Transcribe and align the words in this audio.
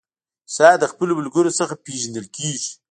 انسان 0.47 0.73
د 0.79 0.85
خپلو 0.91 1.11
ملګرو 1.19 1.57
څخه 1.59 1.81
پیژندل 1.85 2.25
کیږي. 2.35 2.69